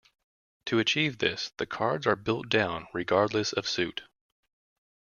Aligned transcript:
To 0.65 0.79
achieve 0.79 1.19
this, 1.19 1.51
the 1.57 1.67
cards 1.67 2.07
are 2.07 2.15
built 2.15 2.49
down 2.49 2.87
regardless 2.91 3.53
of 3.53 3.67
suit. 3.67 4.01